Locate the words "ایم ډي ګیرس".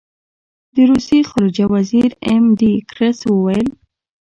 2.27-3.19